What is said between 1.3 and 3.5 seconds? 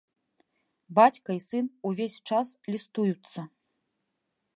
і сын увесь час лістуюцца.